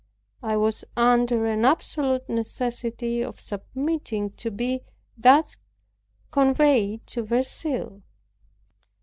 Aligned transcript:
I 0.41 0.57
was 0.57 0.83
under 0.97 1.45
an 1.45 1.63
absolute 1.63 2.27
necessity 2.27 3.21
of 3.23 3.39
submitting 3.39 4.31
to 4.31 4.49
be 4.49 4.81
thus 5.15 5.57
conveyed 6.31 7.05
to 7.05 7.21
Verceil. 7.23 8.01